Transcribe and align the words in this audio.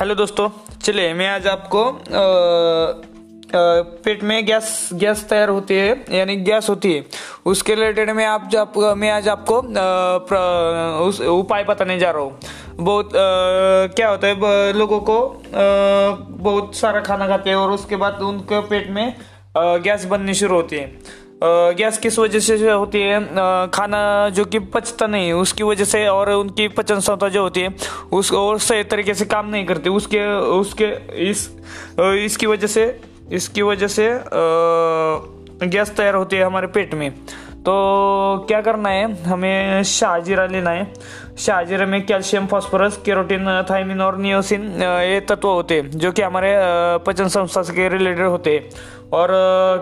Hello 0.00 0.14
दोस्तों 0.14 0.48
चलिए 0.82 1.12
मैं 1.14 1.26
आज 1.28 1.46
आपको 1.46 1.80
पेट 4.04 4.22
में 4.24 4.44
गैस 4.46 4.88
गैस 4.92 5.24
तैयार 5.30 5.48
होती 5.48 5.74
है 5.74 5.88
यानी 6.10 6.36
गैस 6.36 6.68
होती 6.70 6.92
है। 6.92 7.04
उसके 7.46 7.74
रिलेटेड 7.74 8.10
मैं 8.10 8.26
आप 8.26 8.48
जब 8.52 8.78
मैं 8.96 9.10
आज 9.10 9.28
आपको 9.28 9.58
उस 11.06 11.20
उपाय 11.20 11.64
बताने 11.64 11.98
जा 11.98 12.10
रहा 12.10 12.22
हूँ। 12.22 12.38
बहुत 12.80 13.06
अ, 13.06 13.18
क्या 13.96 14.08
होता 14.08 14.26
है 14.26 14.72
लोगों 14.72 15.00
को 15.00 15.20
अ, 15.20 15.66
बहुत 16.40 16.74
सारा 16.76 17.00
खाना 17.00 17.26
खाते 17.28 17.50
हैं 17.50 17.56
और 17.56 17.70
उसके 17.70 17.96
बाद 17.96 18.22
उनके 18.22 18.60
पेट 18.68 18.90
में 18.90 19.14
गैस 19.58 20.04
बननी 20.04 20.34
शुरू 20.34 20.54
होती 20.54 20.76
है। 20.76 20.92
गैस 21.42 21.98
किस 21.98 22.18
वजह 22.18 22.40
से 22.40 22.70
होती 22.70 23.00
है 23.00 23.20
खाना 23.70 24.28
जो 24.28 24.44
कि 24.44 24.58
पचता 24.58 25.06
नहीं 25.06 25.26
है, 25.26 25.34
उसकी 25.34 25.62
वजह 25.64 25.84
से 25.84 26.06
और 26.08 26.30
उनकी 26.30 26.68
पचन 26.68 26.98
क्षमता 27.00 27.28
जो 27.28 27.42
होती 27.42 27.60
है, 27.60 27.74
उस 28.12 28.32
और 28.32 28.58
सही 28.60 28.84
तरीके 28.84 29.14
से 29.14 29.24
काम 29.24 29.48
नहीं 29.48 29.64
करती, 29.66 29.90
उसके 29.90 30.24
उसके, 30.50 30.90
इस 31.30 31.48
इसकी 32.24 32.46
वजह 32.46 32.66
से, 32.66 32.84
इसकी 33.32 33.62
वजह 33.62 33.88
से 33.88 34.08
गैस 35.64 35.96
तैयार 35.96 36.14
होती 36.14 36.36
है 36.36 36.44
हमारे 36.44 36.66
पेट 36.66 36.94
में। 36.94 37.10
तो 37.60 37.72
क्या 38.48 38.60
करना 38.60 38.88
है, 38.88 39.24
हमें 39.24 39.82
शाहजीरा 39.84 40.44
लेना 40.46 40.70
है। 40.70 40.92
शाहजीरा 41.38 41.86
में 41.86 42.04
कैल्शियम, 42.06 42.46
फॉस्फोरस, 42.46 42.96
केरोटिन 43.04 43.46
थाइमिन 43.70 44.00
और 44.00 44.16
नियोसिन 44.18 44.62
ये 44.82 45.20
तत्व 45.28 45.48
होते 45.48 45.74
हैं, 45.74 45.90
जो 45.90 46.12
कि 46.12 46.22
हमारे 46.22 46.54
पचन 47.06 47.28
संस्था 47.28 47.62
से 47.62 47.88
रिलेटेड 47.88 48.26
होते 48.26 48.54
हैं। 48.54 48.98
और 49.12 49.28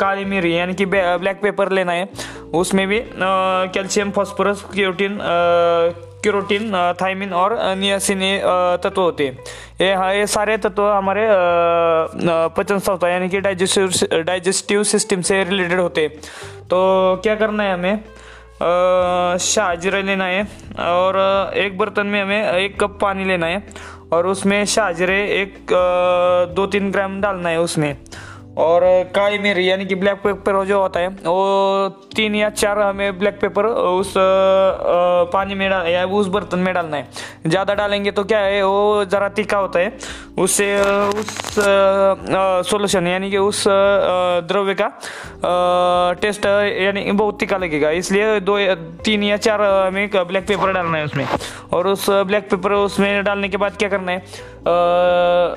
काली 0.00 0.24
मिरी 0.24 0.56
यानी 0.56 0.74
कि 0.74 0.86
ब्लैक 0.86 1.40
पेपर 1.42 1.72
लेना 1.72 1.92
है। 1.92 2.08
उसमें 2.54 2.86
भी 2.88 3.00
कैल्शियम 3.74 4.10
फास्फोरस 4.10 4.64
केरोटिन 4.74 5.18
केरोटिन 6.24 6.72
अ, 6.72 6.92
थाइमिन 6.92 7.32
और 7.32 7.56
नियासिन 7.76 8.20
तत्व 8.82 9.00
होते 9.00 9.26
हैं। 9.26 9.38
ये 9.80 10.18
ये 10.18 10.26
सारे 10.26 10.56
तत्व 10.58 10.86
हमारे 10.86 11.26
पचन 12.56 12.78
संस्था 12.78 13.08
यानी 13.08 13.28
कि 13.28 13.40
डाइजेस्टिव 13.40 14.22
डाइजेस्टिव 14.22 14.82
सिस्टम 14.84 15.20
से 15.22 15.42
रिलेटेड 15.44 15.80
होते 15.80 16.08
तो 16.70 16.80
क्या 17.22 17.34
करना 17.34 17.62
है 17.62 17.74
हमें? 17.74 19.38
शाहजीरा 19.40 20.00
लेना 20.00 20.24
है 20.24 20.42
और 20.86 21.16
एक 21.56 21.78
बर्तन 21.78 22.06
में 22.06 22.20
हमें 22.22 22.52
एक 22.52 22.78
कप 22.80 22.98
पानी 23.02 23.24
लेना 23.24 23.46
है 23.46 23.62
और 24.12 24.26
उसमें 24.26 24.64
शाहजीरे 24.66 25.16
एक 25.34 25.72
दो 26.56 26.66
तीन 26.66 26.90
ग्राम 26.90 27.20
डालना 27.20 27.48
है 27.48 27.60
उसमें। 27.60 27.96
और 28.58 28.84
मिरी, 29.40 29.68
यानी 29.70 29.84
कि 29.86 29.94
ब्लैक 29.94 30.16
पेपर 30.22 30.64
जो 30.66 30.80
होता 30.80 31.00
है, 31.00 31.08
वो 31.08 31.88
तीन 32.16 32.34
या 32.34 32.48
चार 32.50 32.78
हमें 32.78 33.18
ब्लैक 33.18 33.38
पेपर 33.40 33.66
उस 33.66 34.14
पानी 35.32 35.54
में 35.54 35.68
डाल, 35.70 35.86
या 35.86 36.04
उस 36.06 36.26
बर्तन 36.28 36.58
में 36.58 36.72
डालना 36.74 36.96
है। 36.96 37.08
ज़्यादा 37.46 37.74
डालेंगे 37.74 38.10
तो 38.10 38.24
क्या 38.24 38.38
है, 38.40 38.62
वो 38.62 39.04
ज़रा 39.04 39.28
तीखा 39.30 39.58
होता 39.58 39.78
है। 39.78 39.92
उससे 40.38 40.66
उस 40.80 41.54
सॉल्यूशन 42.68 43.06
यानी 43.06 43.30
कि 43.30 43.38
उस 43.38 43.64
द्रव्य 44.48 44.74
का 44.74 44.88
टेस्ट 46.20 46.46
यानी 46.46 47.10
बहुत 47.12 47.38
तीखा 47.40 47.56
लगेगा। 47.56 47.90
इसलिए 47.92 48.40
दो 48.40 48.58
तीन 49.04 49.22
या 49.24 49.36
चार 49.38 49.62
हमें 49.62 50.08
ब्लैक 50.10 50.46
पेपर 50.46 50.72
डालना 50.72 50.98
है 50.98 51.04
उसमें। 51.04 51.26
और 51.72 51.86
उस 51.86 52.08
ब्लैक 52.10 52.50
पेपर 52.50 52.72
उसमें 52.74 53.24
डालने 53.24 53.48
के 53.48 53.56
बाद 53.56 53.76
क्या 53.76 53.88
करना 53.88 54.12
है 54.12 54.18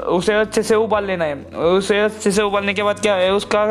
उसे 0.07 0.33
अच्छे 0.33 0.63
से 0.63 0.75
उबाल 0.75 1.05
लेना 1.05 1.25
है। 1.25 1.35
उसे 1.69 1.99
अच्छे 1.99 2.31
से 2.31 2.41
उबालने 2.41 2.73
के 2.73 2.83
बाद 2.83 2.99
क्या 2.99 3.15
है, 3.15 3.31
उसका 3.33 3.63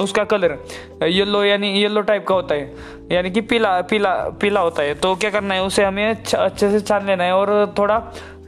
उसका 0.00 0.24
कलर 0.24 0.58
येलो 1.04 1.44
यानी 1.44 1.72
येलो 1.72 2.00
टाइप 2.02 2.26
का 2.26 2.34
होता 2.34 2.54
है। 2.54 2.74
यानी 3.12 3.30
कि 3.30 3.40
पीला 3.42 3.80
पीला 3.80 4.14
पीला 4.40 4.60
होता 4.60 4.82
है। 4.82 4.94
तो 4.94 5.14
क्या 5.14 5.30
करना 5.30 5.54
है, 5.54 5.62
उसे 5.62 5.84
हमें 5.84 6.08
अच्छे 6.34 6.70
से 6.70 6.80
छान 6.80 7.06
लेना 7.06 7.24
है 7.24 7.32
और 7.32 7.74
थोड़ा 7.78 8.02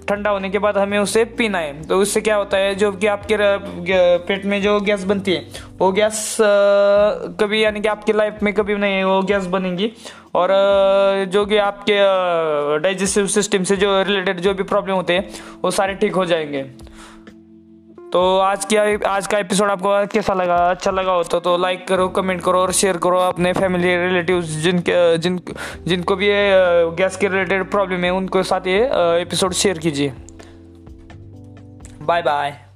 ठंडा 0.08 0.30
होने 0.30 0.48
के 0.50 0.58
बाद 0.58 0.78
हमें 0.78 0.98
उसे 0.98 1.25
पीना 1.38 1.58
है। 1.58 1.83
तो 1.83 1.98
उससे 1.98 2.20
क्या 2.20 2.36
होता 2.36 2.56
है, 2.56 2.75
जो 2.75 2.91
कि 2.92 3.06
आपके 3.06 3.36
पेट 4.19 4.44
में 4.44 4.60
जो 4.62 4.78
गैस 4.81 5.04
बनती 5.04 5.32
है, 5.32 5.47
वो 5.78 5.91
गैस 5.92 6.37
कभी 7.41 7.62
यानी 7.65 7.81
कि 7.81 7.88
आपकी 7.88 8.12
लाइफ 8.12 8.42
में 8.42 8.53
कभी 8.54 8.75
नहीं 8.75 9.04
वो 9.04 9.21
गैस 9.22 9.47
बनेगी। 9.47 9.92
और 10.34 10.48
जो 11.28 11.44
कि 11.47 11.56
आपके 11.56 11.98
डाइजेस्टिव 12.78 13.26
सिस्टम 13.26 13.65
से 13.65 13.76
जो 13.76 14.03
रिलेटेड 14.03 14.41
जो 14.41 14.54
भी 14.54 14.62
प्रॉब्लम 14.62 14.94
होते 14.94 15.12
हैं, 15.12 15.28
वो 15.65 15.71
सारे 15.71 15.94
ठीक 15.94 16.15
हो 16.15 16.25
जाएँगे। 16.25 16.65
तो 18.12 18.39
आज 18.39 18.65
की 18.65 18.77
आज 19.05 19.27
का 19.27 19.39
एपिसोड 19.39 19.71
आपको 19.71 20.06
कैसा 20.06 20.34
लगा? 20.34 20.56
अच्छा 20.56 20.91
लगा 20.91 21.12
हो 21.12 21.23
तो, 21.23 21.41
तो 21.41 21.56
लाइक 21.56 21.87
करो 21.89 22.09
कमेंट 22.09 22.43
करो 22.43 22.59
और 22.59 22.73
शेयर 22.73 22.97
करो 22.97 23.19
अपने 23.19 23.53
फैमिली 23.53 23.97
रिलेटिव 23.97 24.43
जिनके 24.43 25.19
जिन 25.19 25.41
जिनको 25.87 26.17
भी 26.17 26.27
ये 26.27 26.51
गैस 26.97 27.17
के 27.17 27.28
रिलेटेड 27.28 27.71
प्रॉब्लम 27.71 28.05
है 28.05 28.11
उनके 28.11 28.43
साथ 28.43 28.67
ये 28.67 28.84
एपिसोड 29.22 29.53
शेयर 29.53 29.78
कीजिए। 29.78 30.12
Bye 32.03 32.22
bye 32.22 32.72